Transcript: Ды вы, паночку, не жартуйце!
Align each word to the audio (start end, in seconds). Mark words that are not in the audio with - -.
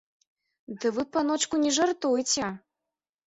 Ды 0.79 0.91
вы, 0.95 1.03
паночку, 1.17 1.59
не 1.65 1.71
жартуйце! 1.79 2.49